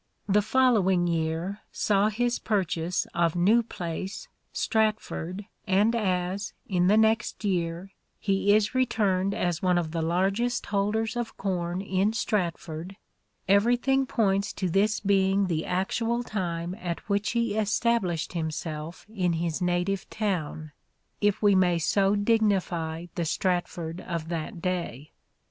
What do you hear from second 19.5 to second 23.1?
native town— if we may so dignify